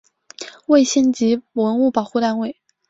[0.65, 2.57] 为县级文物保护单位。